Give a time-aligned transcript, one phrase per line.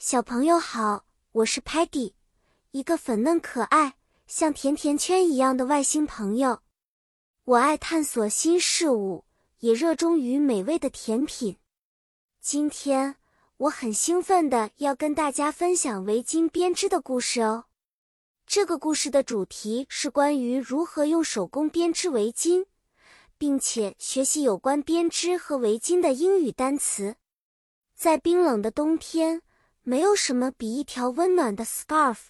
[0.00, 2.12] 小朋友好，我是 Patty，
[2.70, 3.96] 一个粉嫩可爱、
[4.28, 6.60] 像甜甜圈一样的外星朋友。
[7.42, 9.24] 我爱探索新事物，
[9.58, 11.56] 也热衷于美味的甜品。
[12.40, 13.16] 今天
[13.56, 17.64] 我很兴奋的要跟大家分享围巾编织的故事哦。
[18.46, 22.66] 这个故事的主题是关于如何用手工编织围巾，
[23.36, 27.16] 并且学习有关编织和围巾的英语单词。
[27.96, 29.42] 在冰冷的冬天。
[29.88, 32.24] 没有什么比一条温暖的 scarf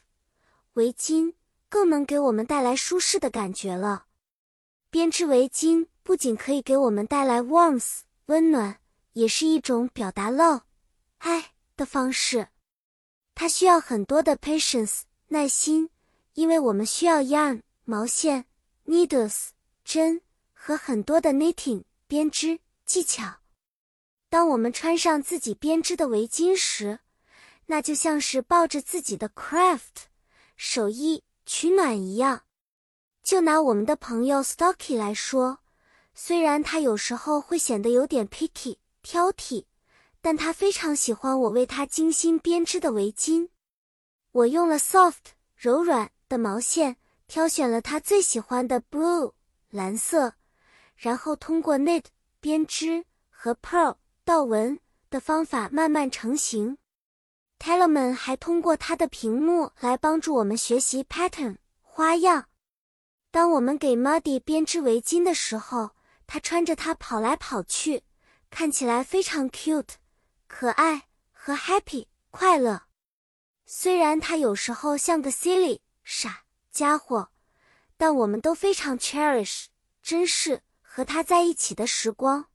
[0.75, 1.35] 围巾
[1.69, 4.07] 更能给我们带来舒适的感觉了。
[4.91, 8.79] 编织围巾不仅可以给我们带来 warmth 温暖，
[9.15, 10.61] 也是一种表达 love
[11.19, 12.47] 爱的方式。
[13.35, 15.91] 它需要很多的 patience 耐心，
[16.35, 18.45] 因为我们需要 yarn 毛线、
[18.87, 19.49] needles
[19.85, 20.21] 针
[20.53, 23.39] 和很多的 knitting 编织技巧。
[24.29, 27.01] 当我们穿上自己编织的围巾时，
[27.71, 30.09] 那就像是抱着自己的 craft
[30.57, 32.43] 手艺取暖一样。
[33.23, 35.59] 就拿我们的朋友 Stocky 来说，
[36.15, 39.67] 虽然他有时候会显得有点 picky 挑剔，
[40.23, 43.51] 但他非常喜欢我为他精心编织的围巾。
[44.33, 49.33] 我用了 soft 柔软的毛线，挑选了他最喜欢的 blue
[49.71, 50.33] 蓝色，
[50.97, 52.05] 然后通过 knit
[52.41, 56.79] 编织和 pearl 倒纹的方法慢慢成型。
[57.59, 62.49] Telemann 还通过他的屏幕来帮助我们学习 pattern 花样。
[63.31, 65.91] 当我们给 Muddy 编织围巾的时候，
[66.27, 68.05] 他穿着它跑来跑去，
[68.49, 69.95] 看起来非常 cute
[70.47, 72.85] 可爱和 happy 快乐。
[73.67, 77.31] 虽然他有时候像个 silly 傻家伙，
[77.99, 79.67] 但我们都非常 cherish
[80.03, 82.47] 珍视和他在一起的时光。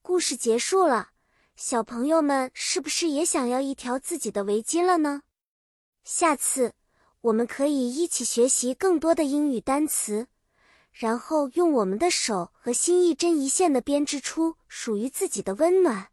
[0.00, 1.11] 故事结束了。
[1.54, 5.22] 小朋友们是不是也想要一条自己的围巾了呢？
[6.02, 6.72] 下次
[7.20, 10.26] 我们可以一起学习更多的英语单词，
[10.90, 16.08] 然后用我们的手和心一针一线的编织出属于自己的温暖。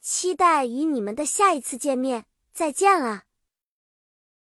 [0.00, 3.27] 期待与你们的下一次见面，再见了。